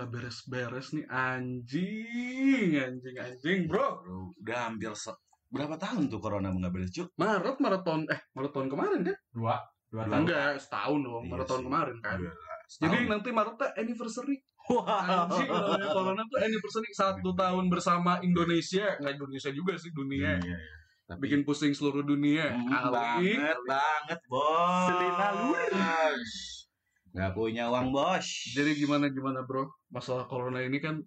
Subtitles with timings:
[0.00, 4.00] nggak beres-beres nih anjing, anjing, anjing, bro.
[4.00, 5.12] Bro, udah hampir se-
[5.52, 7.12] berapa tahun tuh corona nggak beres cuk?
[7.20, 9.16] Maret, Maret tahun, eh Maret tahun kemarin kan?
[9.28, 9.60] Dua.
[9.92, 10.24] Dua tahun.
[10.24, 11.66] Enggak, setahun dong, Iya Maret tahun sih.
[11.68, 12.16] kemarin kan.
[12.16, 12.64] Udah, Jadi
[12.96, 13.10] setahun.
[13.12, 14.36] nanti Maret tuh anniversary.
[14.70, 20.40] Wah, Anjing, namanya corona tuh anniversary satu tahun bersama Indonesia, nggak Indonesia juga sih dunia.
[20.40, 20.76] Iya, iya.
[21.04, 22.54] Tapi Bikin pusing seluruh dunia.
[22.54, 24.88] Hmm, banget, banget, bos.
[24.88, 25.52] Selina lu.
[27.10, 28.26] Nggak punya uang, bos.
[28.50, 29.66] Jadi gimana gimana bro?
[29.88, 31.02] Masalah corona ini kan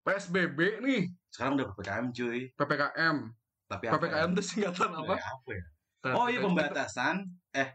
[0.00, 2.40] PSBB nih, Sekarang udah PPKM, cuy.
[2.50, 3.16] PPKM.
[3.68, 4.32] Tapi apa PPKM ya?
[4.32, 5.14] itu singkatan apa?
[5.14, 5.64] Apa ya?
[6.16, 7.16] Oh iya pembatasan.
[7.52, 7.68] Eh,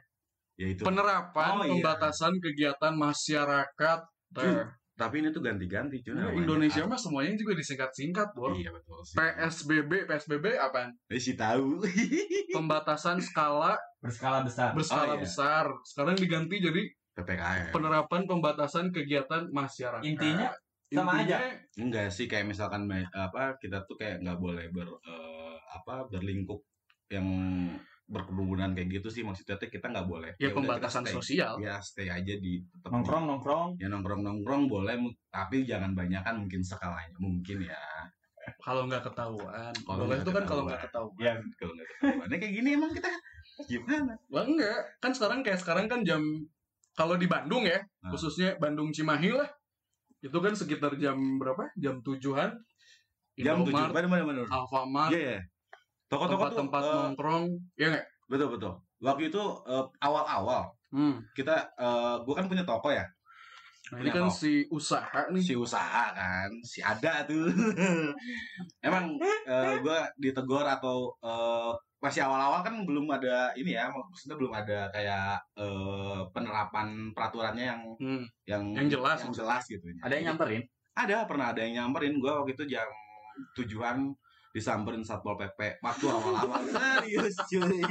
[0.58, 0.82] ya itu.
[0.82, 1.72] Penerapan Oh, iya.
[1.72, 4.00] pembatasan kegiatan masyarakat.
[4.34, 6.16] Cuy, Nah, Tapi ini tuh ganti-ganti, cuy.
[6.16, 6.32] Nah.
[6.32, 8.56] Indonesia mah semuanya juga disingkat-singkat, Bor.
[8.56, 9.16] Iya betul sih.
[9.16, 10.96] PSBB, PSBB apaan?
[11.08, 11.84] Eh, sih tahu.
[12.56, 14.72] Pembatasan skala Berskala besar.
[14.72, 15.22] berskala Oh, iya.
[15.22, 15.66] besar.
[15.84, 16.82] Sekarang diganti jadi
[17.16, 17.72] PPKM.
[17.72, 20.04] penerapan pembatasan kegiatan masyarakat.
[20.04, 20.52] Intinya
[20.92, 21.40] sama Intinya,
[21.80, 22.86] Enggak sih kayak misalkan
[23.16, 26.62] apa kita tuh kayak nggak boleh ber eh, apa berlingkup
[27.10, 27.28] yang
[28.06, 30.32] berkerumunan kayak gitu sih maksudnya tuh kita nggak boleh.
[30.38, 31.16] ya udah, pembatasan stay.
[31.16, 31.54] sosial.
[31.58, 33.82] Ya stay aja di tetap nongkrong nongkrong.
[33.82, 34.94] Ya nongkrong nongkrong boleh
[35.34, 37.82] tapi jangan banyakan mungkin skalanya mungkin ya.
[38.62, 39.74] Kalau nggak ketahuan.
[39.74, 41.18] Kalau itu kan kalau nggak ketahuan.
[41.18, 42.28] Ya, Kalau nggak ketahuan.
[42.30, 43.10] Nah, kayak gini emang kita
[43.66, 44.14] gimana?
[44.30, 46.22] Wah enggak, kan sekarang kayak sekarang kan jam
[46.96, 48.10] kalau di Bandung ya, Nah.
[48.10, 49.50] khususnya Bandung Cimahi lah.
[50.18, 51.70] Itu kan sekitar jam berapa?
[51.76, 52.56] Jam tujuhan.
[53.36, 53.76] Jam tujuh.
[53.92, 54.46] Bener bener bener.
[54.48, 55.40] Alfamart, Iya ya.
[56.08, 58.06] Toko-toko tuh tempat-tempat nongkrong, ya nggak?
[58.26, 58.74] betul betul.
[58.98, 61.20] Waktu itu eh, awal-awal Hmm.
[61.36, 63.04] kita eh gua kan punya toko ya.
[63.92, 64.34] Nah, ini kan toko.
[64.34, 65.44] si usaha nih.
[65.44, 67.46] si usaha kan si ada tuh
[68.88, 69.06] emang
[69.46, 74.80] eh, gue ditegur atau eh, masih awal-awal kan belum ada ini ya maksudnya belum ada
[74.90, 78.24] kayak eh, penerapan peraturannya yang Hmm.
[78.46, 79.18] yang Yang jelas.
[79.22, 80.62] yang jelas gitu ada yang nyamperin.
[80.94, 82.88] ada pernah ada yang nyamperin gue waktu itu jam
[83.54, 84.14] tujuan
[84.52, 87.84] disamperin satpol pp waktu awal-awal serius cuy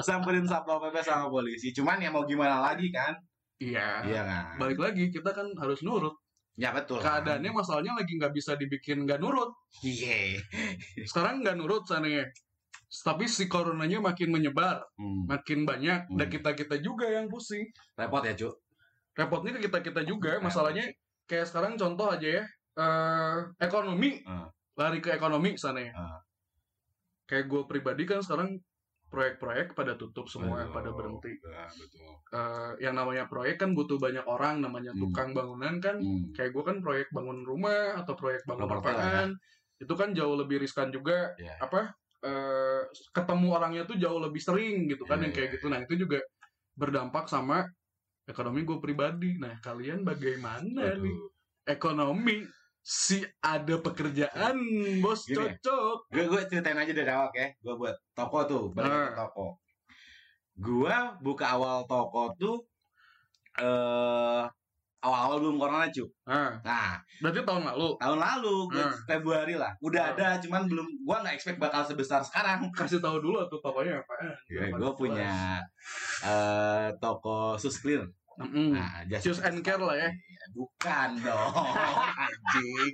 [0.00, 3.14] samperin satpol pp sama polisi cuman ya mau gimana lagi kan
[3.54, 4.02] Iya.
[4.02, 6.18] iya kan Balik lagi kita kan harus nurut.
[6.54, 7.22] ya betul kan?
[7.22, 9.54] Keadaannya masalahnya lagi nggak bisa dibikin nggak nurut.
[9.80, 10.42] iya
[11.00, 12.06] Sekarang nggak nurut sana
[12.94, 15.26] Tapi si coronanya makin menyebar, Hmm.
[15.26, 16.30] makin banyak, dan Hmm.
[16.30, 17.66] kita kita juga yang pusing.
[17.94, 18.50] repot ya cu
[19.14, 20.90] repotnya ke kita kita juga masalahnya
[21.24, 22.44] kayak sekarang contoh aja ya
[22.74, 24.50] eh ekonomi Ah.
[24.74, 26.18] lari ke ekonomi sana ya Ah.
[27.24, 28.58] kayak gue pribadi kan sekarang
[29.06, 30.74] proyek-proyek pada tutup semua Betul.
[30.74, 32.10] pada berhenti Ya, betul.
[32.32, 35.06] Eh, yang namanya proyek kan butuh banyak orang namanya Hmm.
[35.06, 36.34] tukang bangunan kan Hmm.
[36.34, 39.26] kayak gue kan proyek bangun rumah atau proyek bangun lah ya.
[39.76, 41.54] itu kan jauh lebih riskan juga Ya.
[41.60, 41.94] apa
[42.24, 45.80] eh, ketemu orangnya tuh jauh lebih sering gitu kan Iya, yang kayak iya, gitu nah
[45.84, 46.18] itu juga
[46.74, 47.68] berdampak sama
[48.24, 49.36] ekonomi gue pribadi.
[49.36, 51.16] Nah kalian bagaimana nih?
[51.16, 51.30] Aduh.
[51.64, 52.44] ekonomi
[52.84, 54.56] si ada pekerjaan
[55.00, 55.36] bos Gini.
[55.40, 56.12] cocok.
[56.12, 57.48] Gue gue ceritain aja dari awal ya.
[57.60, 59.46] Gue buat toko tuh, balik ke toko.
[60.60, 62.56] Gue buka awal toko tuh
[63.54, 64.44] eh
[65.04, 66.08] awal-awal belum corona cu.
[66.24, 68.92] nah Nah, berarti tahun lalu tahun lalu gue Ah.
[69.04, 69.68] Februari lah.
[69.78, 70.12] Udah Ah.
[70.12, 70.88] ada, cuman belum.
[70.98, 72.64] Gue nggak expect bakal sebesar sekarang.
[72.72, 75.60] kasih tahu dulu tuh tokonya apaan gue punya
[76.22, 78.02] eh toko sus clear.
[78.34, 78.74] Mm-mm.
[78.74, 81.54] Nah, just Choose and care lah ya Iya, Bukan dong,
[82.26, 82.90] anjing.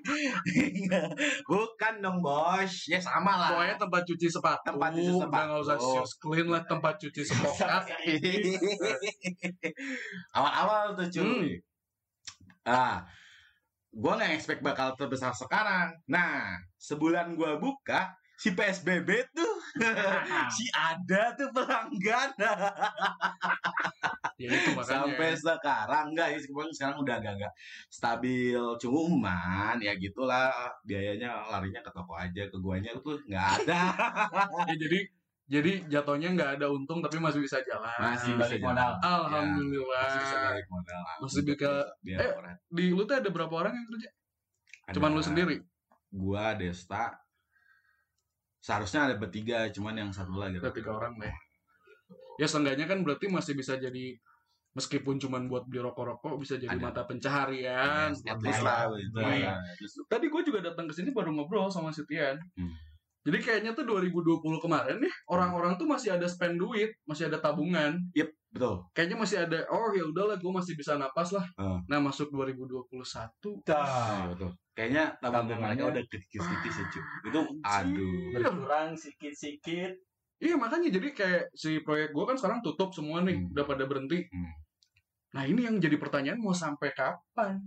[1.48, 2.68] Bukan dong, bos.
[2.84, 3.48] Ya sama lah.
[3.50, 5.48] pokoknya tempat cuci sepatu Tempat cuci sepatu.
[5.48, 7.88] udah usah shoes clean lah tempat cuci sepokat
[10.36, 11.24] Awal-awal tuh cuy.
[11.24, 11.69] Hmm.
[12.66, 13.08] Ah,
[13.90, 15.96] gue nggak expect bakal terbesar sekarang.
[16.06, 19.54] Nah, sebulan gue buka, si PSBB tuh,
[20.56, 22.30] si ada tuh pelanggan.
[24.40, 27.52] ya itu makanya Sampai sekarang enggak sih, sekarang, sekarang udah agak-agak
[27.92, 28.62] stabil.
[28.80, 30.48] Cuman ya gitulah
[30.88, 33.80] biayanya larinya ke toko aja, ke guanya tuh nggak ada.
[34.70, 34.98] Ya, jadi
[35.50, 37.90] jadi jatuhnya nggak ada untung tapi masih bisa jalan.
[37.98, 38.90] Masih bisa balik modal.
[39.02, 40.02] Alhamdulillah.
[40.06, 41.00] Masih bisa balik modal.
[41.18, 42.56] Masih bisa- eh, orang.
[42.70, 44.08] Di lu tuh ada berapa orang yang kerja?
[44.86, 45.56] Ada Cuman lu sendiri.
[46.06, 47.18] Gua Desta.
[48.60, 50.62] Seharusnya ada bertiga, cuman yang satu lagi.
[50.62, 51.34] Ada tiga orang deh.
[52.38, 54.14] Ya seenggaknya kan berarti masih bisa jadi
[54.70, 56.84] meskipun cuman buat beli rokok-rokok bisa jadi Ada.
[56.94, 58.14] mata pencaharian.
[58.14, 58.86] At least lah.
[58.94, 59.18] gitu.
[59.18, 59.58] Iya.
[59.82, 59.96] Least.
[60.06, 62.38] Tadi gue juga datang ke sini baru ngobrol sama si Tian.
[62.54, 62.70] Hmm.
[63.20, 68.00] Jadi kayaknya tuh 2020 kemarin nih orang-orang tuh masih ada spend duit, masih ada tabungan.
[68.50, 68.82] Betul.
[68.90, 71.44] Kayaknya masih ada oh ya udahlah gue masih bisa napas lah.
[71.54, 71.84] Hmm.
[71.84, 74.50] Nah masuk 2021 Iya, betul.
[74.72, 77.02] Kayaknya tabungan Tabungannya- mereka udah kikis-kikis ya, cuy.
[77.24, 78.20] Itu aduh.
[78.34, 79.92] Berkurang sikit-sikit.
[80.40, 83.52] Iya makanya jadi kayak si proyek gue kan sekarang tutup semua nih, Hmm.
[83.52, 84.24] udah pada berhenti.
[84.26, 84.52] Hmm.
[85.30, 87.60] Nah ini yang jadi pertanyaan mau sampai kapan?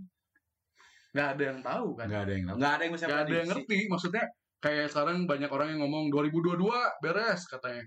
[1.14, 2.56] nggak ada yang tahu kan Nggak ada yang tahu.
[2.58, 4.24] Nggak ada yang bisa nggak ada yang ngerti maksudnya
[4.64, 7.84] kayak sekarang banyak orang yang ngomong 2022 beres katanya.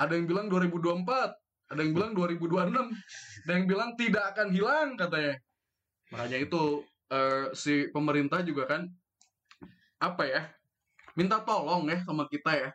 [0.00, 1.04] Ada yang bilang 2024
[1.64, 5.34] ada yang bilang 2026 ada yang bilang tidak akan hilang katanya.
[6.08, 6.62] Makanya itu
[7.12, 8.88] eh, si pemerintah juga kan
[10.00, 10.42] apa ya
[11.12, 12.70] minta tolong ya sama kita ya.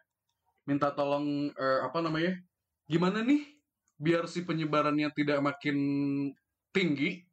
[0.70, 2.38] Minta tolong eh, apa namanya
[2.86, 3.50] gimana nih
[3.98, 5.78] biar si penyebarannya tidak makin
[6.70, 7.26] tinggi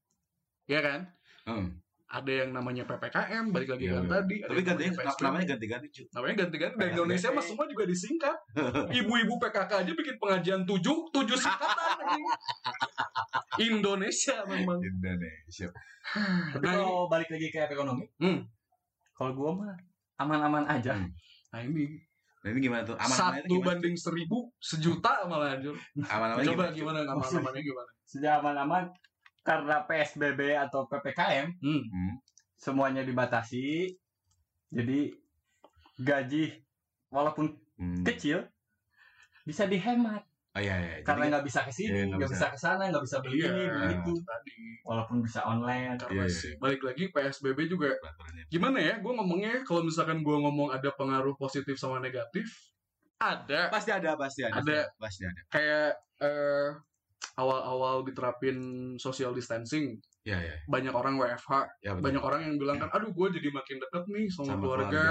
[0.64, 1.00] ya kan?
[1.44, 1.76] Hmm.
[2.16, 4.10] Ada yang namanya ppkm balik lagi Iya, kan iya.
[4.10, 5.20] tadi Tapi gantinya PSBB.
[5.22, 6.04] namanya ganti-ganti cuy.
[6.08, 6.94] namanya ganti-ganti dan PSBB.
[6.96, 8.36] Indonesia mah semua juga disingkat
[8.98, 12.16] ibu-ibu PKK aja bikin pengajian tujuh tujuh singkatan.
[13.58, 15.68] Indonesia memang Indonesia.
[16.52, 18.46] Tapi Nah, kalau balik lagi ke ekonomi, Hmm.
[19.12, 19.74] kalau gua mah
[20.16, 20.94] aman-aman aja.
[20.94, 21.10] Hmm.
[21.48, 22.00] nah ini
[22.40, 22.94] Nah ini gimana tuh?
[22.94, 25.74] Aman satu banding seribu sejuta malah anjir
[26.06, 28.86] Aman coba gimana aman-amannya gimana Sudah aman-aman
[29.46, 32.10] karena PSBB atau PPKM hmm.
[32.58, 33.87] Semuanya dibatasi.
[34.66, 35.14] Jadi
[35.96, 36.44] gaji
[37.08, 38.00] walaupun Hmm.
[38.02, 38.40] kecil
[39.44, 40.25] bisa dihemat
[40.56, 41.04] Oh iya iya.
[41.04, 42.37] karena nggak bisa ke Iya, sini, nggak nggak bisa.
[42.40, 43.48] bisa ke sana, nggak bisa beli Iya.
[43.52, 46.00] ini, beli itu, tadi walaupun bisa online.
[46.00, 46.32] karena Iya, iya.
[46.32, 47.92] si balik lagi PSBB juga
[48.49, 52.49] gimana ya gue ngomongnya kalau misalkan gue ngomong ada pengaruh positif sama negatif
[53.20, 54.56] ada Pasti ada, pasti ada.
[54.56, 54.78] Ada.
[54.96, 55.40] Pasti ada.
[55.52, 55.88] kayak
[56.25, 56.69] eh,
[57.37, 58.56] awal-awal diterapin
[58.97, 60.56] social distancing Iya iya.
[60.67, 61.53] banyak orang WFH
[61.85, 62.03] Ya betul.
[62.11, 65.06] banyak orang yang bilang kan aduh gue jadi makin deket nih sama, Sama keluarga,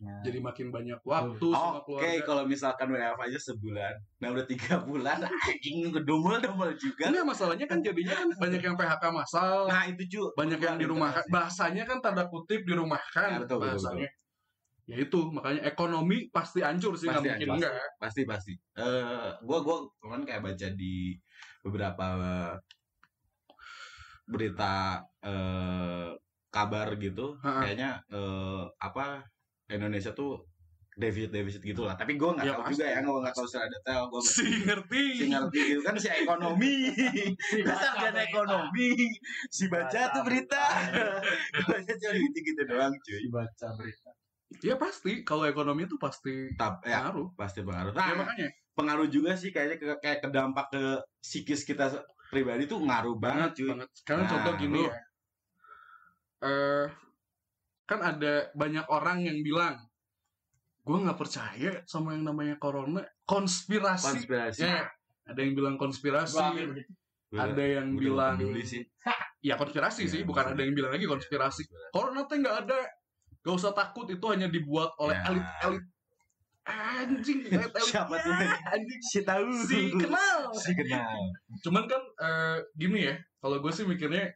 [0.00, 4.28] Nah, jadi makin banyak waktu Oh, sama Oke, keluarga kalau misalkan WFH aja sebulan, nah
[4.32, 7.12] udah tiga bulan, anjing kedumel dumel juga.
[7.12, 11.28] Enggak masalahnya kan jadinya kan banyak yang PHK massal Nah itu cu, banyak yang dirumahkan
[11.28, 14.08] bahasanya kan tanda kutip dirumahkan Ya, betul, betul, bahasanya
[14.90, 17.56] ya itu makanya ekonomi pasti hancur sih nggak Pasti mungkin hancur.
[17.62, 18.52] enggak pasti pasti.
[18.74, 21.14] Eh, gua gua kemarin kayak baca di
[21.64, 22.06] beberapa
[24.30, 26.10] berita eh
[26.50, 27.62] kabar gitu, Ha-ha.
[27.62, 29.22] kayaknya eh apa
[29.70, 30.46] Indonesia tuh
[30.98, 31.94] defisit defisit gitulah.
[31.94, 32.74] Tapi gua nggak Ya, tahu pasti.
[32.76, 34.02] juga ya, gua nggak tahu secara detail.
[34.10, 36.74] Gua si ngerti si ngerti gitu kan si ekonomi
[37.62, 38.26] baca sarjana berita.
[38.28, 38.88] ekonomi
[39.48, 40.62] si baca tuh berita
[41.70, 44.10] baca cuma gitu gitu doang cuy baca berita.
[44.60, 48.48] ya pasti kalau ekonomi itu pasti Tap, ya pengaruh pasti pengaruh ya nah, makanya
[48.80, 50.82] pengaruh juga sih kayaknya ke, kayak ke dampak ke
[51.20, 52.00] psikis kita
[52.32, 53.68] pribadi tuh ngaruh banget cuy.
[53.76, 53.88] Banget.
[53.92, 54.94] Sekarang Nah, contoh gini ya.
[56.40, 56.86] Eh
[57.84, 59.74] kan ada banyak orang yang bilang
[60.80, 63.04] gue nggak percaya sama yang namanya corona.
[63.28, 64.24] Konspirasi.
[64.24, 64.64] Konspirasi.
[64.64, 64.88] Ya
[65.30, 66.40] ada yang bilang konspirasi.
[67.30, 68.82] Ada yang bilang peduli sih.
[69.40, 71.64] Ya konspirasi Iya, sih bukan ada yang bilang lagi konspirasi.
[71.96, 72.76] Corona tuh nggak ada.
[73.40, 75.32] Gak usah takut itu hanya dibuat oleh Ya.
[76.62, 77.40] Anjing
[77.82, 78.32] Siapa tuh?
[78.66, 81.18] anjing si tahu si kenal si kenal
[81.60, 84.28] cuman kan eh, gini ya kalau gue sih mikirnya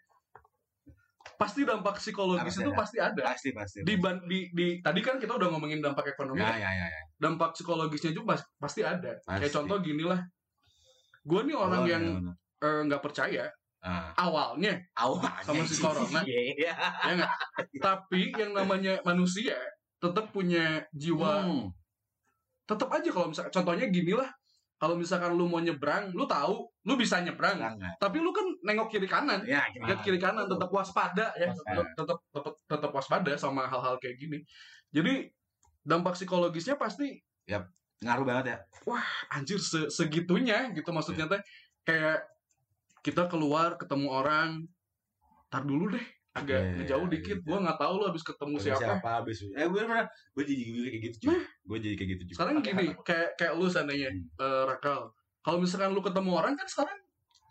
[1.34, 2.78] pasti dampak psikologis Harus itu ada.
[2.78, 6.38] pasti ada pasti pasti di, ban- di di tadi kan kita udah ngomongin dampak ekonomi
[6.38, 7.00] ya ya ya, ya.
[7.18, 9.52] dampak psikologisnya juga pas- pasti ada kayak Pasti.
[9.52, 10.20] contoh gini lah
[11.20, 12.04] gue nih orang Oh, yang
[12.60, 13.50] eh, nggak percaya
[13.80, 16.20] ah awalnya awalnya Sama si corona.
[16.28, 16.72] Iya.
[17.04, 17.28] ya
[17.76, 19.58] tapi yang namanya manusia
[19.98, 21.68] tetap punya jiwa Hmm.
[22.64, 24.30] Tetap aja kalau misalkan contohnya gini lah.
[24.74, 27.56] Kalau misalkan lu mau nyebrang lu tahu lu bisa nyebrang.
[27.78, 27.94] Enggak.
[27.96, 29.40] tapi lu kan nengok kiri kanan.
[29.46, 31.48] Ya lihat kiri kanan tetap waspada ya.
[31.48, 31.86] Tetap
[32.32, 34.38] tetap tetap, waspada sama hal-hal kayak gini.
[34.90, 35.30] Jadi
[35.86, 37.16] dampak psikologisnya pasti
[38.02, 38.58] ngaruh banget ya.
[39.30, 41.40] Anjir se- segitunya gitu maksudnya teh.
[41.86, 42.26] Kayak
[43.00, 44.64] kita keluar ketemu orang
[45.48, 47.38] tar dulu deh agak Iya, ngejauh iya, dikit.
[47.38, 47.46] iya.
[47.46, 48.80] gua nggak tahu lu habis ketemu Sama siapa.
[48.82, 52.22] siapa habis eh gue pernah gue jadi gue kayak gitu cuy gue jadi kayak gitu
[52.24, 52.36] juga.
[52.36, 54.26] Sekarang gini kayak kayak lu seandainya Hmm.
[54.36, 55.00] eh, Rakal.
[55.40, 56.98] Kalau misalkan lu ketemu orang kan sekarang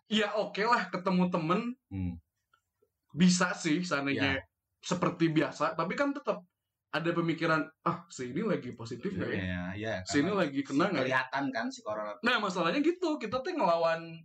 [0.07, 1.61] ya oke lah ketemu temen.
[1.87, 2.13] Hmm.
[3.11, 4.41] bisa sih seandainya
[4.79, 6.41] seperti biasa tapi kan tetap
[6.89, 9.37] ada pemikiran ah si ini lagi positif nggak ya?
[9.39, 11.21] Ya ya si ini lagi kena nggak ya?
[11.23, 12.17] kelihatan kan si corona.
[12.19, 14.17] Nah masalahnya gitu kita tuh ngelawan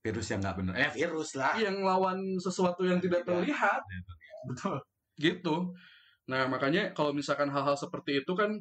[0.00, 3.30] virus yang nggak bener eh virus lah yang ngelawan sesuatu yang tidak Tidak.
[3.36, 3.80] terlihat
[4.48, 4.76] Betul.
[5.16, 5.56] gitu
[6.24, 8.56] nah makanya kalau misalkan hal-hal seperti itu kan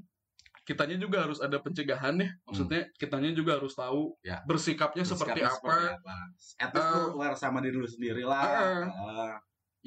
[0.65, 4.43] kitanya juga harus ada pencegahan ya maksudnya kitanya juga harus tahu Ya.
[4.45, 6.79] bersikapnya seperti apa Bersikapnya seperti apa
[7.17, 7.39] least Eh.
[7.39, 8.85] sama diri lu sendiri lah Eh.
[8.85, 9.33] Eh,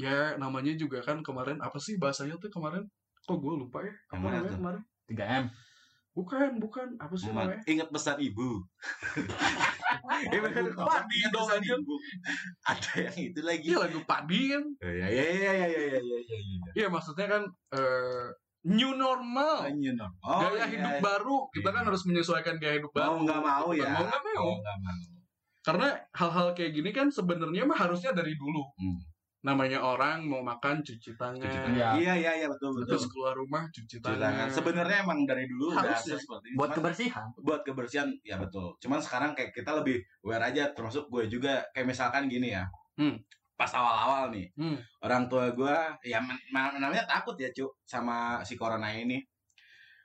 [0.01, 2.83] ya namanya juga kan kemarin apa sih bahasanya tuh kemarin
[3.23, 4.59] kok gue lupa ya apa namanya tuh?
[4.59, 5.45] kemarin 3M.
[6.13, 6.89] Bukan, bukan.
[7.01, 7.65] Apa sih namanya?
[7.65, 8.61] Ingat pesan ibu.
[10.29, 11.73] Ingat benar Pak dong aja.
[12.69, 13.67] Ada yang itu lagi.
[13.73, 14.65] Iya lagu Pak Di kan.
[14.85, 16.71] Iya iya iya, iya iya iya iya iya iya iya.
[16.77, 18.29] Iya maksudnya kan uh,
[18.69, 19.73] new normal.
[19.73, 20.21] New normal.
[20.21, 20.69] Oh, gaya yeah.
[20.69, 21.49] hidup baru.
[21.49, 21.77] Kita yeah.
[21.81, 23.17] kan harus menyesuaikan gaya hidup baru.
[23.17, 23.89] Mau nggak mau ya.
[23.89, 24.45] Mau nggak mau.
[24.45, 24.75] Mau ya.
[24.85, 24.97] mau.
[25.63, 28.61] Karena hal-hal kayak gini kan sebenarnya mah harusnya dari dulu.
[28.77, 29.12] Hmm
[29.43, 31.43] namanya orang mau makan cuci tangan.
[31.43, 31.75] Cuci tangan.
[31.75, 31.89] Iya.
[31.99, 32.95] Iya iya iya betul betul.
[32.95, 34.23] Terus keluar rumah cuci Cuci tangan.
[34.23, 34.49] tangan.
[34.49, 36.17] Sebenarnya emang dari dulu udah Harus ya.
[36.17, 36.57] seperti ini.
[36.57, 37.27] Buat Cuman kebersihan.
[37.37, 38.67] buat kebersihan ya betul.
[38.79, 42.65] Cuman sekarang kayak kita lebih aware aja termasuk gue juga kayak misalkan gini ya.
[42.95, 43.19] Hmm.
[43.53, 44.75] Pas awal-awal nih, Hmm.
[45.01, 46.19] orang tua gue ya
[46.51, 49.23] namanya takut ya cuk sama si corona ini.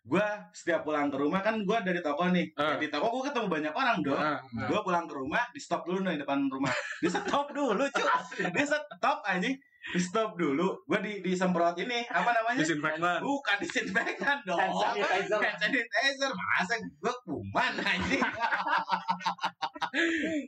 [0.08, 0.24] Gue
[0.56, 2.48] setiap pulang ke rumah kan gue dari toko nih.
[2.56, 2.76] Ah.
[2.76, 4.16] Ya, di toko gue ketemu banyak orang dong.
[4.16, 4.68] Nah, nah.
[4.72, 6.72] Gue pulang ke rumah, di stop dulu nih depan rumah.
[7.04, 8.08] Di stop dulu, cuy.
[8.56, 9.52] Di stop aja.
[9.88, 10.80] Di stop dulu.
[10.88, 12.60] Gue di disemprot ini apa namanya?
[12.60, 13.20] Disinfektan.
[13.20, 14.60] Bukan disinfektan dong.
[14.60, 15.40] Hand sanitizer.
[15.44, 16.32] Hand sanitizer.
[16.32, 18.20] Masa gue kuman aja.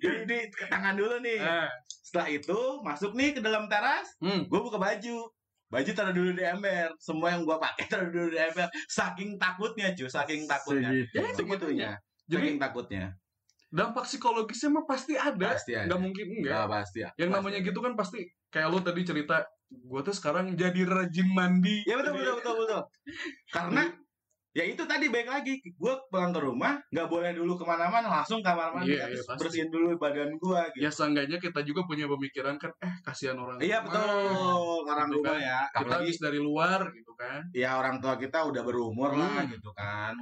[0.04, 1.40] di, di ke tangan dulu nih.
[1.40, 1.70] Eh,
[2.04, 4.08] Setelah itu masuk nih ke dalam teras.
[4.24, 4.48] hmm.
[4.48, 5.28] Gue buka baju.
[5.70, 6.90] Baju taruh dulu di ember.
[6.98, 8.68] Semua yang gue pakai taruh dulu di ember.
[8.90, 10.10] Saking takutnya cuy.
[10.10, 10.90] Saking takutnya.
[10.90, 11.14] Segitu.
[11.14, 11.90] Ya, itu Segitunya.
[12.30, 13.04] Jadi Saking takutnya.
[13.70, 15.54] dampak psikologisnya mah pasti ada.
[15.54, 15.86] Pasti ada.
[15.86, 16.54] Nggak mungkin enggak.
[16.58, 17.10] Ya, pasti ya.
[17.22, 17.38] Yang Pasti.
[17.38, 21.86] namanya gitu kan pasti kayak lu tadi cerita, gue tuh sekarang jadi rajin mandi.
[21.86, 22.82] Ya betul betul betul betul.
[23.54, 23.94] Karena
[24.60, 28.40] ya itu tadi baik lagi, gue pulang ke rumah nggak boleh dulu ke mana-mana, langsung
[28.40, 29.40] kamar mandi Iya, habis iya, pasti.
[29.40, 30.62] bersihin dulu badan gue.
[30.70, 30.84] Gitu.
[30.84, 33.88] Ya seenggaknya kita juga punya pemikiran kan, eh kasihan orang Iya rumah.
[33.88, 35.40] betul orang Gitu rumah kan.
[35.42, 35.60] ya.
[35.64, 37.40] Kita Apalagi habis dari luar gitu kan.
[37.52, 39.50] ya orang tua kita udah berumur lah Hmm.
[39.50, 40.14] gitu kan.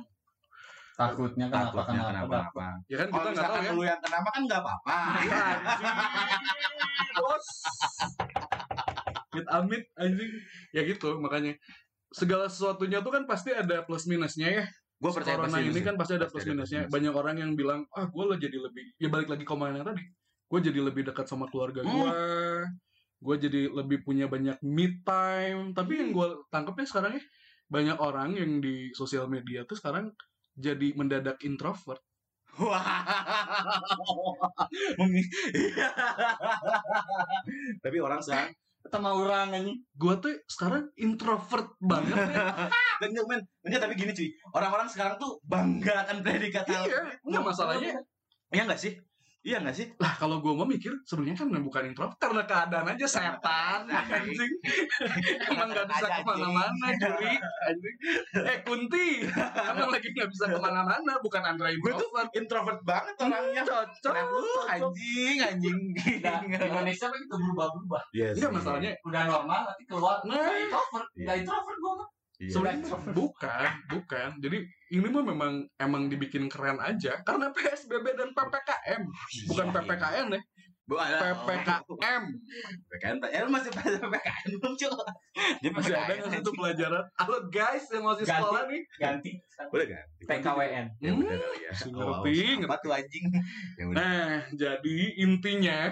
[0.93, 2.37] Takutnya kenapa Takutnya kenapa.
[2.49, 2.67] kenapa-napa.
[2.85, 3.71] Ya kan kita Kalau nggak tahu ya.
[3.73, 4.97] lu yang kenapa kan nggak apa-apa.
[7.17, 7.47] Bos.
[9.27, 10.31] Amit amit anjing.
[10.73, 11.53] Ya gitu makanya
[12.11, 14.65] segala sesuatunya tuh kan pasti ada plus minusnya ya.
[14.97, 16.81] Gue percaya Corona pasti ini kan pasti ada Pasti plus ada minusnya.
[16.87, 16.93] plus.
[16.97, 20.03] Banyak orang yang bilang, ah gue lah jadi lebih, ya balik lagi ke yang tadi.
[20.47, 21.91] Gue jadi lebih dekat sama keluarga Hmm.
[21.91, 22.11] gue.
[23.17, 25.73] Gue jadi lebih punya banyak me time.
[25.77, 27.23] Tapi yang gue tangkapnya sekarang ya,
[27.69, 30.09] banyak orang yang di sosial media tuh sekarang
[30.57, 32.01] jadi mendadak introvert.
[32.57, 33.05] Wah.
[37.83, 38.51] Tapi orang sekarang
[38.87, 39.73] Sama orang ini.
[39.93, 42.43] Gue tuh sekarang introvert banget ya.
[43.01, 43.41] Dan enggak, men.
[43.63, 44.29] Enggak, tapi gini cuy.
[44.51, 46.97] Orang-orang sekarang tuh bangga akan predikat Iya, itu.
[47.29, 47.91] enggak masalahnya.
[48.49, 48.93] Iya enggak sih?
[49.45, 49.87] Iya enggak sih?
[50.01, 53.85] Lah kalau gue mau mikir sebenarnya kan bukan introvert karena keadaan aja setan
[54.17, 54.53] anjing.
[55.47, 57.33] Emang nggak bisa ke mana-mana juri
[57.69, 57.95] anjing.
[58.33, 59.07] Eh Kunti,
[59.55, 62.29] emang lagi nggak bisa ke mana-mana bukan Andra Gue tuh introvert.
[62.35, 63.61] introvert banget orangnya.
[63.63, 64.13] Cocok.
[64.17, 65.77] Kenapa lu anjing anjing.
[66.25, 68.01] Nah, Indonesia begitu berubah-berubah.
[68.11, 70.17] Iya Enggak masalahnya Udah normal nanti keluar.
[70.25, 70.35] Nah.
[70.35, 71.07] Nah, introvert.
[71.15, 71.23] Iya.
[71.23, 72.07] Nggak introvert gue mah.
[72.37, 72.53] Iya.
[72.53, 72.85] sebenarnya
[73.17, 74.29] bukan, bukan.
[74.37, 74.61] Jadi
[74.93, 79.01] ini mah memang emang dibikin keren aja karena PSBB dan PPKM,
[79.49, 80.41] bukan PPKN ya,
[80.87, 82.23] PPKM.
[82.87, 83.19] PPKM.
[83.27, 84.87] Ya masih PPKM belum cuy.
[85.59, 87.03] Dia Masih ada nggak sih itu pelajaran?
[87.19, 88.39] Halo guys yang masih Ganti.
[88.39, 88.81] sekolah nih.
[88.95, 89.31] Ganti.
[89.67, 90.23] Udah ganti.
[90.23, 90.85] PKWN.
[91.03, 91.71] Ya Hmm, udah kali ya.
[91.75, 92.63] ngerti, Oh, ngerti.
[92.63, 93.25] Apa tuh anjing?
[93.75, 93.83] Ya.
[93.91, 95.91] Nah, jadi intinya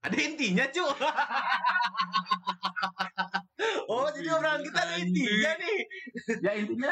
[0.00, 0.88] Ada intinya cuy.
[3.86, 5.78] Oh, jadi obrolan kita ada intinya nih.
[6.42, 6.90] Ya intinya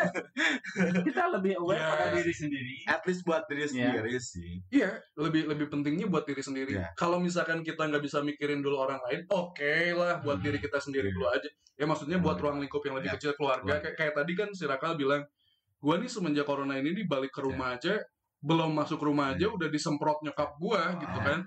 [1.03, 1.89] kita lebih aware Ya.
[1.91, 2.75] pada diri sendiri.
[2.87, 3.71] At least buat diri Iya.
[3.71, 4.53] sendiri sih.
[4.71, 6.79] Iya, lebih lebih pentingnya buat diri sendiri.
[6.79, 6.95] Iya.
[6.95, 10.47] Kalau misalkan kita nggak bisa mikirin dulu orang lain, oke lah buat Hmm.
[10.47, 11.15] diri kita sendiri Iya.
[11.17, 11.49] dulu aja.
[11.75, 12.43] Ya maksudnya buat Iya.
[12.45, 13.17] ruang lingkup yang lebih Iya.
[13.19, 13.73] kecil keluarga.
[13.81, 15.23] Kayak, kayak tadi kan si Rakal bilang,
[15.83, 17.99] gua nih semenjak corona ini di balik ke rumah aja,
[18.39, 19.55] belum masuk rumah aja Iya.
[19.57, 21.39] udah disemprot nyokap gua gitu Ah, kan.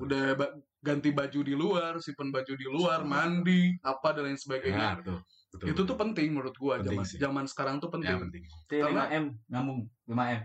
[0.00, 4.40] Udah ba- ganti baju di luar, simpen baju di luar, mandi, apa dan lain Nah,
[4.40, 4.88] sebagainya.
[4.98, 5.18] betul.
[5.50, 5.66] Betul.
[5.68, 7.18] Itu tuh penting menurut gua Penting zaman sih.
[7.18, 8.16] zaman sekarang tuh ya, penting.
[8.22, 8.42] penting.
[8.64, 10.40] T 5M ngambung 5M.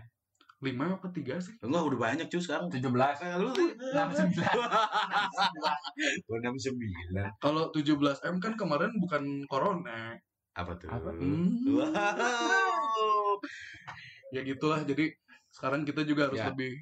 [0.56, 1.52] Lima apa tiga sih?
[1.60, 2.66] Enggak udah banyak cuy sekarang.
[2.72, 3.20] 17.
[3.20, 4.40] Eh, lu 69.
[6.26, 7.28] Gua 69.
[7.38, 10.16] Kalau 17M kan kemarin bukan corona.
[10.52, 10.88] Apa tuh?
[10.88, 11.12] Apa?
[11.12, 11.60] Hmm.
[11.68, 13.36] Wow.
[14.32, 15.12] ya gitulah jadi
[15.48, 16.50] sekarang kita juga harus Ya.
[16.50, 16.72] lebih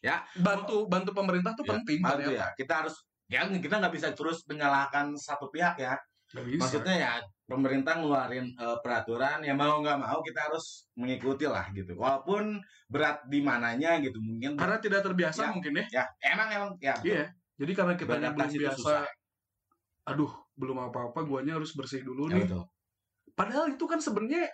[0.00, 0.22] Ya.
[0.38, 2.38] bantu bantu pemerintah tuh Ya, penting Bantu ternyata.
[2.38, 2.46] ya.
[2.54, 2.94] Kita harus
[3.28, 5.94] ya kita nggak bisa terus menyalahkan satu pihak ya.
[6.28, 6.60] Bisa.
[6.60, 7.12] Maksudnya ya
[7.44, 11.96] pemerintah ngeluarin eh, peraturan ya mau nggak mau kita harus mengikuti lah gitu.
[11.96, 14.54] Walaupun berat di mananya gitu mungkin.
[14.54, 15.50] karena tidak terbiasa Ya.
[15.50, 16.94] mungkin ya ya emang emang ya.
[17.02, 17.24] iya
[17.56, 19.04] jadi karena kita belum biasa susah.
[20.04, 22.64] aduh belum apa-apa guanya harus bersih dulu Ya, nih betul.
[23.32, 24.48] padahal itu kan sebenarnya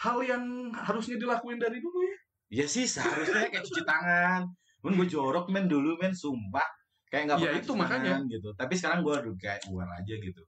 [0.00, 2.16] hal yang harusnya dilakuin dari dulu ya
[2.50, 4.42] Ya sih seharusnya kayak cuci tangan.
[4.82, 6.66] Men gue jorok men dulu men sumpah.
[7.06, 8.12] Kayak nggak Iya, pernah itu cuci makanya.
[8.14, 8.48] tangan gitu.
[8.54, 10.42] Tapi sekarang gue udah kayak aware aja gitu.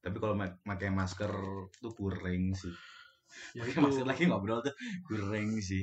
[0.00, 1.32] Tapi kalau pakai masker
[1.74, 2.72] tuh kurang sih.
[3.52, 4.72] ya Pakai masker lagi ngobrol tuh
[5.04, 5.82] kurang sih.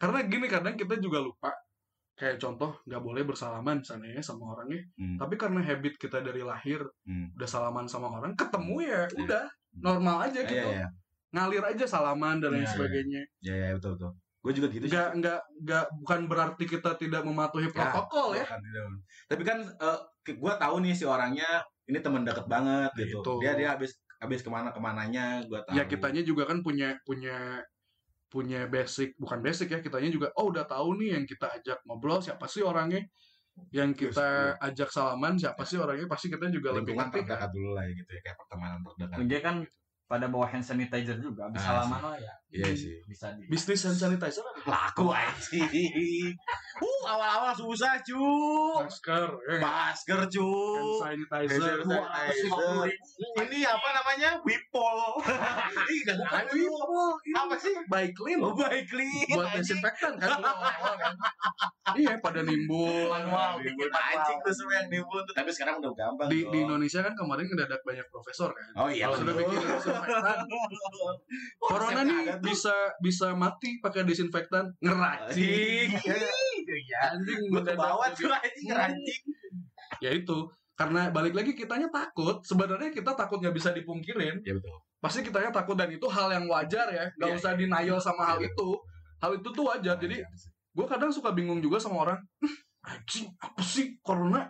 [0.00, 1.52] karena gini kadang kita juga lupa
[2.16, 5.20] kayak contoh nggak boleh bersalaman misalnya ya sama orangnya Hmm.
[5.20, 7.28] tapi karena habit kita dari lahir Hmm.
[7.36, 9.20] udah salaman sama orang ketemu ya Iya.
[9.20, 9.44] udah
[9.76, 10.86] normal aja Iya gitu iya
[11.30, 12.72] ngalir aja salaman dan lain Iya, iya.
[12.72, 14.12] sebagainya iya iya betul betul.
[14.40, 14.88] Gue juga gitu.
[14.88, 14.92] sih.
[14.92, 18.84] nggak nggak nggak bukan berarti kita tidak mematuhi protokol ya, Bukan, tidak.
[19.28, 19.58] Tapi kan
[20.24, 23.20] gue tahu nih si orangnya ini teman deket banget gitu.
[23.20, 23.34] Itu.
[23.44, 25.76] Dia dia habis habis ke mana ke mananya gue tahu.
[25.76, 27.64] ya kitanya juga kan punya punya
[28.30, 32.22] punya basic bukan basic ya kitanya juga oh udah tahu nih yang kita ajak ngobrol
[32.22, 33.02] siapa sih orangnya
[33.74, 37.50] yang kita ajak salaman siapa sih orangnya pasti kita juga lebih ngerti kan.
[37.50, 39.16] dulu lah ya gitu ya kayak pertemanan terdekat.
[39.26, 39.56] Dia kan
[40.10, 42.34] pada bawa hand sanitizer juga, habis Ah, salaman lah ya.
[42.50, 42.98] Iya sih.
[43.06, 43.46] Bisa di.
[43.46, 46.34] bisnis hand sanitizer Laku anjing.
[46.80, 48.16] Uh, awal-awal susah, cu.
[48.80, 50.48] masker eh, Masker, cu.
[50.72, 52.88] hand sanitizer Hand sanitizer.
[53.36, 54.30] Ini apa namanya?
[54.40, 55.20] Wipol.
[55.92, 56.48] Ih, gak ada
[57.36, 57.74] Apa sih?
[57.84, 59.28] baik clean Oh, baik clean.
[59.28, 61.12] buat desinfektan kan kan.
[62.00, 63.84] iya pada nimbul Manual, Nimbul.
[63.84, 64.88] bikin anjing tuh semua yang
[65.20, 65.34] tuh.
[65.36, 66.28] Tapi sekarang udah gampang.
[66.32, 69.58] di, di Indonesia kan kemarin ngedadak banyak profesor kan Oh iya, sudah bikin
[71.62, 75.88] corona nih bisa bisa mati pakai desinfektan ngeracik.
[76.70, 77.00] Iya.
[77.14, 79.20] anjing Gue ke bawah mendadak tuh anjing ngeracik.
[80.00, 80.38] ya itu
[80.74, 82.40] karena balik lagi kitanya takut.
[82.40, 84.40] Sebenarnya kita takut nggak bisa dipungkirin.
[84.42, 84.76] Ya betul.
[85.00, 87.08] pasti kitanya takut dan itu hal yang wajar ya.
[87.16, 88.52] Nggak Iya, usah denial sama hal Iya.
[88.52, 88.68] itu.
[89.20, 89.96] Hal itu tuh wajar.
[89.96, 90.20] Jadi
[90.70, 92.20] gue kadang suka bingung juga sama orang.
[92.44, 94.48] "Ih, anjing apa sih corona?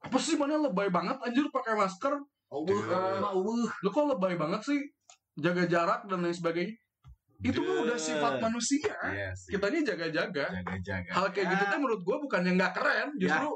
[0.00, 2.16] Apa sih mana lebay banget anjir pakai masker
[2.50, 2.74] Oh, Eh,
[3.80, 4.80] lu kok lebay banget sih
[5.34, 6.74] jaga jarak dan lain sebagainya
[7.40, 9.54] itu mah udah sifat manusia Iya sih.
[9.54, 11.10] kitanya jaga-jaga Jaga-jaga.
[11.10, 13.48] hal kayak gitu Ya, tuh menurut gue bukan yang nggak keren justru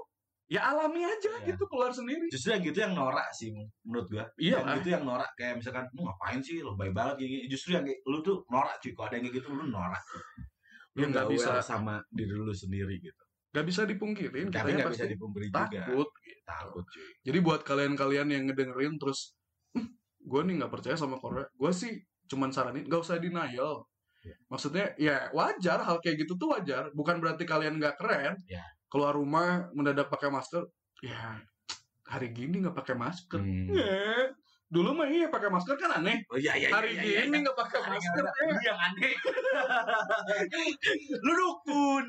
[0.46, 1.52] ya, alami aja Ya.
[1.52, 4.24] gitu keluar sendiri Justru yang gitu yang norak sih menurut gua.
[4.38, 7.44] iya yang gitu yang norak kayak misalkan lu ngapain sih lebay banget kayak gini.
[7.46, 8.92] Justru yang kayak lu tuh norak cuy.
[8.92, 10.04] Kalau ada yang kayak gitu lu norak.
[10.94, 13.23] Lu Ya, nggak bisa sama diri lu sendiri gitu.
[13.54, 15.62] Nggak bisa dipungkirin Tapi nggak pasti bisa dipungkiri juga.
[15.70, 16.08] takut
[16.44, 17.06] Takut cuy.
[17.23, 19.32] jadi buat kalian-kalian yang ngedengerin terus
[20.18, 21.94] gue nih nggak percaya sama Korea gue sih
[22.26, 23.87] cuman saranin gak usah denial
[24.20, 24.37] Iya.
[24.49, 28.64] maksudnya ya wajar hal kayak gitu tuh wajar bukan berarti kalian nggak keren Iya.
[28.88, 30.64] keluar rumah mendadak pakai masker
[30.98, 31.37] ya
[32.05, 33.68] hari gini nggak pakai masker Hmm.
[33.70, 34.24] Eh,
[34.66, 37.42] dulu mah iya pakai masker kan aneh Oh iya iya hari iya, iya, gini iya.
[37.44, 38.24] nggak pakai masker.
[38.24, 39.12] Lu yang aneh.
[41.24, 42.05] lu dukun.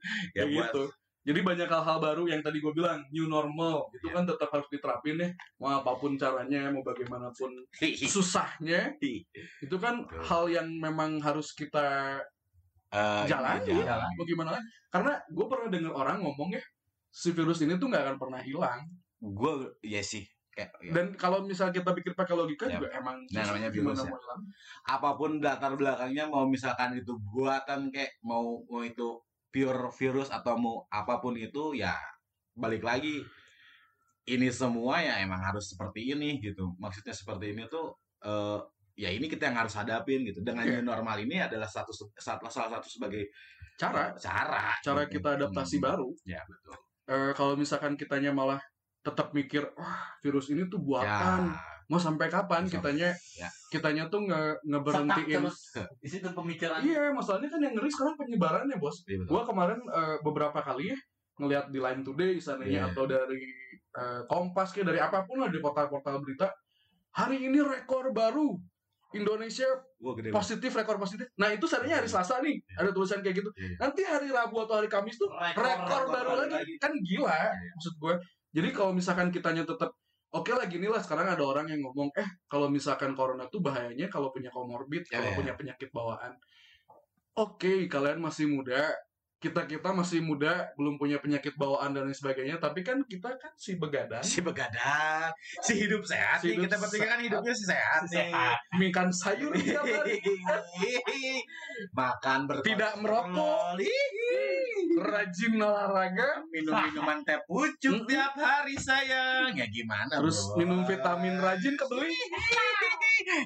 [0.38, 0.88] ya gitu
[1.20, 4.14] jadi banyak hal-hal baru yang tadi gue bilang new normal itu Iya.
[4.16, 7.50] kan tetap harus diterapin ya mau apa pun caranya mau bagaimanapun
[8.14, 10.22] susahnya itu kan Betul.
[10.24, 12.18] hal yang memang harus kita
[12.90, 16.62] Eh, jalani ini ya mau gimana lagi karena gue pernah dengar orang ngomong ya
[17.06, 18.82] si virus ini tuh nggak akan pernah hilang
[19.22, 20.90] Gue ya sih kayak ya.
[20.90, 22.82] dan kalau misal kita pikir pakai logika Ya.
[22.82, 24.10] juga emang Nah, namanya gimana virus ya.
[24.10, 24.42] mau hilang
[24.90, 30.54] apa pun latar belakangnya mau misalkan itu buatan kayak mau mau itu pure virus atau
[30.56, 31.94] mau apa pun itu ya
[32.54, 33.22] balik lagi
[34.26, 36.74] ini semua ya emang harus seperti ini gitu.
[36.78, 37.90] Maksudnya seperti ini tuh
[38.22, 38.60] eh,
[38.94, 40.44] ya ini kita yang harus hadapin gitu.
[40.44, 40.78] Dengan Iya.
[40.78, 43.26] new normal ini adalah satu salah salah satu sebagai
[43.74, 44.14] cara.
[44.14, 44.76] Cara.
[44.84, 45.18] Cara gitu.
[45.18, 45.84] kita adaptasi Hmm.
[45.90, 46.08] baru.
[46.22, 46.76] Ya betul.
[47.10, 48.60] Eh, kalau misalkan kitanya malah
[49.02, 51.50] tetap mikir wah virus ini tuh buatan.
[51.50, 51.58] Ya
[51.90, 53.48] mau sampai kapan Sampai- kitanya ya.
[53.68, 55.42] kitanya tuh nge ngeberhentiin
[55.98, 56.78] di situ pemikiran.
[56.80, 59.26] iya masalahnya kan yang ngeri sekarang penyebarannya bos iya, betul.
[59.28, 60.98] gua kemarin eh, beberapa kali ya
[61.36, 62.82] ngelihat di Line Today sananya Iya.
[62.88, 63.42] atau dari
[63.90, 66.46] eh, Kompas kayak dari apa pun lah di portal-portal berita
[67.10, 68.54] hari ini rekor baru
[69.10, 69.66] Indonesia
[69.98, 72.76] Wah, gede positif rekor positif nah itu seandainya hari Selasa nih Iya.
[72.78, 73.74] ada tulisan kayak gitu Iya.
[73.80, 76.54] nanti hari Rabu atau hari Kamis tuh Rekor, rekor, rekor baru baru lagi.
[76.54, 76.74] lagi.
[76.78, 77.70] kan gila Iya.
[77.74, 78.14] maksud gue
[78.52, 79.90] jadi kalau misalkan kitanya tetap
[80.30, 84.06] oke lah gini lah sekarang ada orang yang ngomong eh kalau misalkan corona tuh bahayanya
[84.06, 85.36] kalau punya komorbid Ya, kalau ya.
[85.38, 86.38] punya penyakit bawaan
[87.34, 88.94] oke kalian masih muda
[89.40, 93.48] kita kita masih muda belum punya penyakit bawaan dan lain sebagainya tapi kan kita kan
[93.56, 94.20] si begadang.
[94.20, 95.32] Si begadang
[95.64, 96.60] si hidup sehat Si nih.
[96.60, 98.56] hidup kita bertiga kan hidupnya si sehat nih Sehat.
[98.76, 100.20] makan sayur tiap hari
[101.96, 102.68] makan berkonsumsi.
[102.68, 103.80] Tidak merokok.
[105.00, 106.44] rajin olahraga.
[106.52, 109.56] Minum minuman teh pucuk tiap hari sayang.
[109.56, 110.60] Ya gimana terus bos?
[110.60, 112.12] minum vitamin rajin kebeli.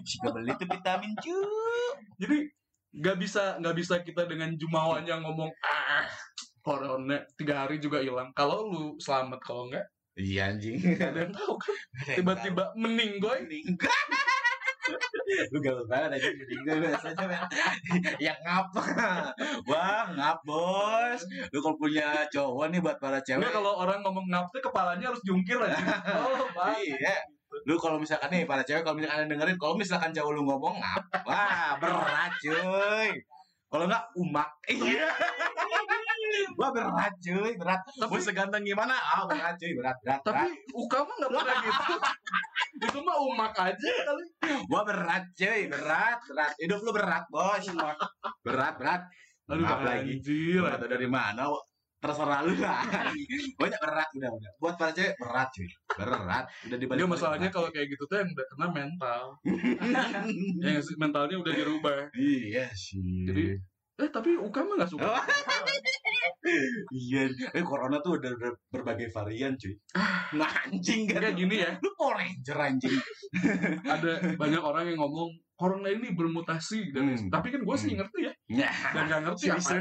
[0.03, 1.39] Jika beli tuh vitamin cu.
[2.19, 2.39] Jadi
[2.95, 6.07] nggak bisa nggak bisa kita dengan jumawanya ngomong ah
[6.65, 8.33] corona tiga hari juga hilang.
[8.33, 10.79] Kalau lu selamat kalau enggak iya anjing.
[10.79, 11.77] nggak ada yang tahu kan.
[12.19, 13.91] Tiba-tiba meninggoy meninggal
[15.53, 17.43] lu gaul banget aja meninggal biasanya men.
[18.21, 18.67] yang ngap.
[19.71, 21.21] Wah ngap bos.
[21.51, 23.41] Lu kalau punya cowok nih buat para cewek.
[23.41, 25.77] Nggak, kalau orang ngomong ngap tuh kepalanya harus jungkir aja
[26.21, 26.77] oh bang.
[26.85, 27.17] Iya.
[27.63, 31.03] Lu kalau misalkan nih para cewek kalau misalkan dengerin kalau misalkan cowok lu ngomong ngap,
[31.23, 33.11] wah berat cuy.
[33.71, 34.51] Kalau enggak umak.
[34.71, 35.11] Iya.
[36.59, 37.81] Wah berat cuy, berat.
[37.99, 38.95] Mau tapi seganteng gimana?
[38.95, 40.21] Ah berat cuy, berat, berat.
[40.23, 40.79] tapi berat.
[40.79, 41.95] uka mah nggak pernah gitu
[42.75, 44.25] itu mah umak aja kali
[44.71, 46.53] Wah berat cuy, berat, berat.
[46.59, 47.65] Hidup lu berat, Bos.
[48.47, 49.03] Berat, berat.
[49.45, 50.17] aduh Maaf lagi.
[50.17, 51.53] anjir Gila, dari mana?
[52.05, 52.85] Terserah lu lah.
[53.61, 54.51] Banyak berat udah udah.
[54.61, 55.69] Buat para cewek berat cuy.
[55.97, 56.45] Berat.
[56.69, 57.01] Udah dibalik.
[57.01, 59.23] Dia masalahnya kalau kayak gitu tuh yang udah kena mental.
[60.69, 60.97] ya sih?
[61.01, 62.13] mentalnya udah dirubah.
[62.13, 63.25] Iya sih.
[63.25, 63.57] Jadi,
[63.95, 65.07] Eh tapi UK mah gak suka.
[65.07, 65.15] Oh.
[66.91, 67.31] iya.
[67.55, 69.75] Eh corona tuh udah ber- berbagai varian cuy.
[70.35, 71.23] Nah anjing kan.
[71.23, 72.99] Kayak gini ya, Lu Power Ranger anjing.
[73.95, 77.31] ada banyak orang yang ngomong corona ini bermutasi dan Hmm.
[77.31, 78.03] tapi kan gue sih Hmm.
[78.03, 78.71] ngerti ya Ya.
[78.91, 79.81] dan nggak ngerti sih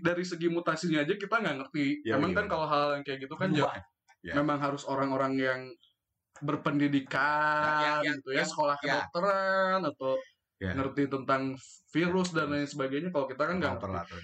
[0.00, 2.38] dari segi mutasinya aja kita nggak ngerti Ya, emang iya.
[2.40, 3.68] kan kalau hal yang kayak gitu kan ya,
[4.24, 4.32] Ya.
[4.40, 5.60] memang harus orang-orang yang
[6.40, 9.04] berpendidikan Ya, yang- gitu ya yang- sekolah ya.
[9.04, 10.12] kedokteran atau
[10.62, 10.70] Ya.
[10.70, 11.58] ngerti tentang
[11.90, 13.74] virus dan lain sebagainya kalau kita kan nggak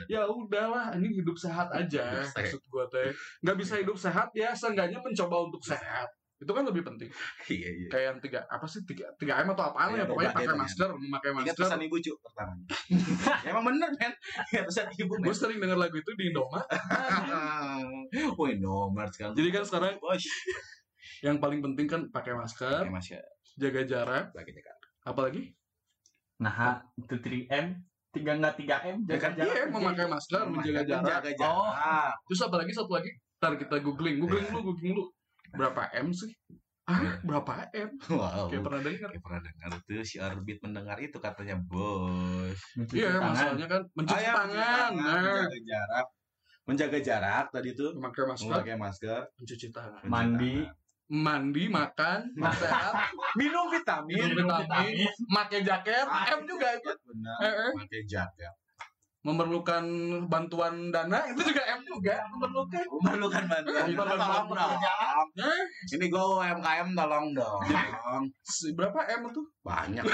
[0.06, 3.10] ya udahlah ini hidup sehat aja Hidup maksud gue teh
[3.42, 6.06] nggak bisa hidup sehat ya seenggaknya mencoba untuk sehat
[6.40, 7.10] itu kan lebih penting
[7.50, 7.88] Iya iya.
[7.92, 10.46] kayak yang tiga apa sih tiga tiga m atau apaan Iya, ya pokoknya berbagai pakai
[10.48, 12.64] dengan- masker memakai Ingat masker pesan ibu cu pertamanya.
[12.64, 14.12] Ya, Emang bener men.
[14.48, 16.64] Ingat pesan ibu gue sering denger lagu itu di Indomaret
[18.40, 19.34] Woi nomor sekarang.
[19.36, 20.24] Jadi kan sekarang bos.
[21.20, 23.20] yang paling penting kan pakai masker Oke, Mas ya.
[23.60, 24.24] jaga jarak
[25.04, 25.52] apalagi
[26.40, 27.66] Nah, itu 3M,
[28.10, 29.52] tiga nggak 3M, jaga Kan, jarak.
[29.52, 31.02] iya memakai masker menjaga jarak.
[31.04, 32.14] Menjaga jarak.
[32.24, 33.10] terus apalagi satu lagi?
[33.38, 34.16] Ntar kita googling.
[34.18, 35.04] Googling dulu googling dulu.
[35.52, 36.32] Berapa m sih?
[36.84, 37.90] Ah berapa m?
[38.08, 38.48] Wow.
[38.48, 39.08] kayak pernah dengar.
[39.12, 42.56] Kayak pernah dengar tuh si Orbit mendengar itu katanya bos.
[42.74, 43.30] Mencuci iya tangan.
[43.30, 45.18] masalahnya kan mencuci Ah, ya, tangan nah.
[45.20, 46.06] menjaga jarak.
[46.66, 47.90] Menjaga jarak tadi tuh.
[47.94, 48.46] Memakai masker.
[48.48, 50.02] Memakai masker, mencuci tangan.
[50.02, 50.54] Mencuci Mandi.
[50.56, 50.78] tangan.
[51.10, 52.94] Mandi makan sehat
[53.34, 57.70] minum vitamin, minum vitamin pakai jaket m juga itu benar, Eh, eh.
[57.76, 58.52] pakai jaket.
[59.20, 59.84] memerlukan
[60.26, 63.84] bantuan dana itu juga m juga memerlukan Memerlukan bantuan.
[63.84, 64.78] Memerlukan Tolong dong.
[65.36, 67.60] Eh, Ini gue UMKM tolong dong.
[68.72, 70.04] berapa m tuh Banyak.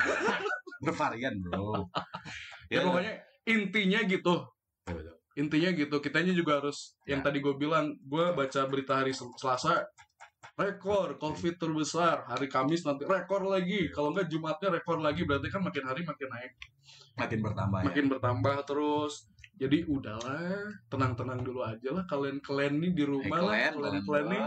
[0.83, 1.87] Bervarian bro.
[2.67, 3.13] ya, pokoknya
[3.45, 4.35] intinya gitu
[5.37, 7.25] intinya gitu kitanya juga harus yang Ya.
[7.25, 9.85] tadi gue bilang gue baca berita hari Sel- Selasa
[10.55, 15.61] rekor covid terbesar hari Kamis nanti rekor lagi kalau enggak Jumatnya rekor lagi berarti kan
[15.61, 16.53] makin hari makin naik
[17.15, 17.87] makin bertambah ya.
[17.91, 23.41] makin bertambah terus jadi udahlah tenang-tenang dulu aja lah kalian kalian nih di Eh, rumah
[23.41, 24.41] lah kalian, kalian kalian, kalian nih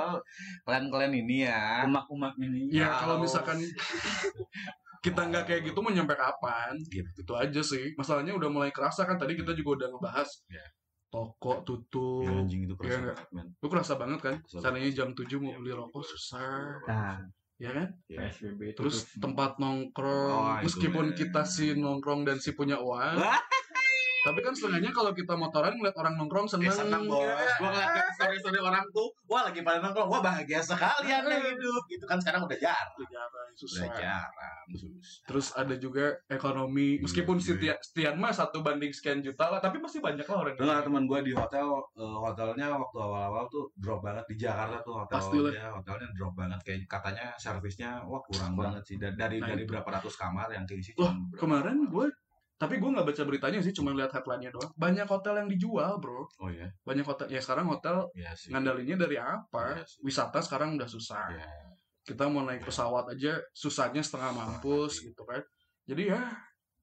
[0.63, 1.61] kalian kalian ini ya.
[1.89, 2.61] Umak-umak ini.
[2.69, 2.97] ya Wow.
[3.01, 3.57] kalau misalkan
[4.99, 7.09] kita nggak kayak gitu mau nyampe kapan Gitu.
[7.17, 10.65] itu aja sih masalahnya udah mulai kerasa kan tadi kita juga udah ngebahas Ya.
[11.09, 12.25] Toko tutup.
[12.25, 13.17] Ya, anjing itu Iya, kerasa nggak?
[13.17, 13.47] banget, men.
[13.57, 14.35] lu kerasa banget kan?
[14.45, 16.85] Caranya jam 7 mau beli rokok susah.
[16.85, 17.17] Nah,
[17.57, 17.87] ya kan?
[18.05, 18.29] Ya.
[18.29, 20.31] PSBB terus tempat nongkrong.
[20.31, 21.25] Oh, meskipun ya.
[21.25, 23.17] kita si nongkrong dan si punya uang.
[23.17, 23.41] Wah.
[24.21, 27.23] Tapi kan setengahnya kalau kita motoran ngeliat orang nongkrong Eh, seneng, bos.
[27.23, 27.39] Ya.
[27.55, 31.83] Gua ngeliat story-story orang tuh, wah lagi pada nongkrong, wah bahagia sekali anda hidup.
[31.85, 32.91] Gitu kan sekarang udah jarang.
[32.95, 34.65] Udah jarang, Udah susah jarang.
[34.69, 35.25] Susah.
[35.25, 37.43] terus ada juga ekonomi Iya, meskipun iya.
[37.43, 40.83] si Tia- Stian mah satu banding sekian juta lah tapi masih banyak lah orang Dengar
[40.83, 45.49] teman gua di hotel, eh, hotelnya waktu awal-awal tuh drop banget di Jakarta tuh Pastilah.
[45.49, 48.77] hotelnya, hotelnya drop banget kayak katanya servisnya wah kurang Kurang.
[48.77, 49.71] banget sih dari dari, Nah, dari itu.
[49.71, 52.07] berapa ratus kamar yang keisi Wah, kemarin gue
[52.59, 56.27] tapi gue nggak baca beritanya sih cuma lihat headline-nya doang banyak hotel yang dijual bro
[56.37, 58.51] Oh iya, banyak hotel ya sekarang hotel iya sih.
[58.51, 60.03] ngandalinnya dari apa Iya sih.
[60.03, 61.47] wisata sekarang udah susah Iya.
[62.03, 65.39] kita mau naik pesawat aja susahnya setengah mampus gitu kan
[65.87, 66.21] jadi ya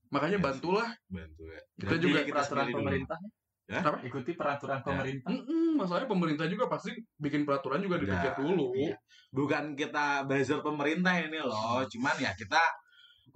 [0.08, 0.46] makanya Iya sih.
[0.48, 1.60] bantulah Bantu ya.
[1.76, 3.18] Kita juga kita peraturan pemerintah.
[3.66, 3.82] Ya?
[3.82, 3.98] Apa?
[4.06, 5.26] Ikuti peraturan pemerintah.
[5.34, 8.94] Mm-mm, masalahnya pemerintah juga pasti bikin peraturan juga dipikir dulu iya.
[9.34, 12.62] Bukan kita buzzer pemerintah ini loh, cuman ya kita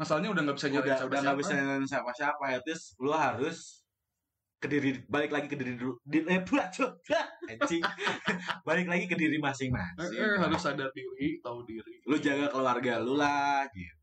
[0.01, 2.59] masalahnya udah nggak bisa nyari udah udah nggak bisa siapa nyalain siapa-siapa ya.
[2.65, 3.59] Terus lu harus
[4.57, 6.01] ke diri balik lagi ke diri dulu.
[6.01, 7.83] Di eh anjing.
[8.69, 10.41] Balik lagi ke diri masing-masing.
[10.41, 12.01] Harus sadar diri tahu diri.
[12.09, 13.97] Lu jaga keluarga lu lah gitu.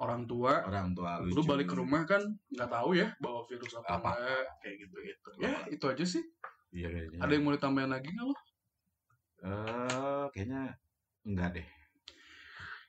[0.00, 0.64] Orang tua.
[0.68, 2.20] Orang tua lu lu balik ke rumah kan
[2.52, 4.10] nggak tahu ya bawa virus apa, Apa.
[4.16, 4.44] enggak.
[4.60, 6.24] Kayak gitu gitu ya itu aja sih.
[6.68, 7.18] Iya kayaknya.
[7.24, 8.36] Ada yang mau ditambahin lagi nggak lo?
[9.44, 10.62] Eh kayaknya
[11.28, 11.77] enggak deh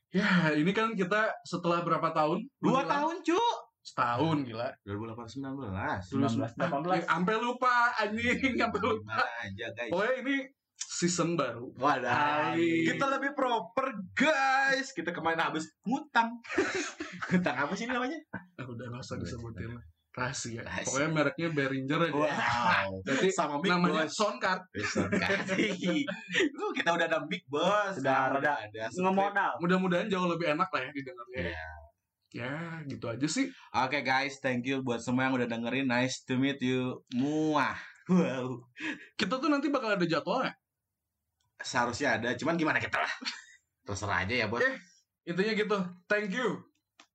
[0.10, 2.90] ya ini kan kita setelah berapa tahun dua Gila.
[2.90, 3.42] tahun cu
[3.80, 7.00] setahun gila 2018 19, 18.
[7.00, 10.36] Eh, sampai lupa anjing sampai lupa aja guys pokoknya ini
[10.80, 14.96] season baru Wadah, kita lebih proper guys.
[14.96, 16.40] Kita kemarin habis ngutang.
[17.30, 18.16] ngutang apa sih namanya?
[18.32, 19.84] Ah, udah nggak usah disebutin lah.
[20.10, 20.86] Rahasia Rahasia.
[20.90, 22.90] pokoknya mereknya Behringer aja Wow.
[23.06, 24.18] Berarti sama Big namanya Boss.
[24.18, 24.62] Soundcard.
[26.52, 27.98] Lu kita udah ada Big Boss.
[27.98, 28.84] Sudah Nah, rada ada.
[28.90, 29.52] Ngemodal.
[29.62, 31.68] mudah-mudahan jauh lebih enak lah ya didengarnya Iya.
[32.30, 32.54] ya
[32.86, 35.86] gitu aja sih Oke guys, thank you buat semua yang udah dengerin.
[35.86, 37.02] Nice to meet you.
[37.14, 37.78] Muah.
[38.10, 38.66] Wow.
[39.14, 40.50] kita tuh nanti bakal ada jadwalnya
[41.60, 43.14] Seharusnya ada, cuman gimana kita lah.
[43.84, 44.62] Terserah aja ya, Bos.
[44.62, 44.74] Eh.
[45.22, 46.58] intinya gitu thank you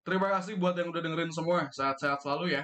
[0.02, 2.62] terima kasih buat yang udah dengerin semua sehat-sehat selalu ya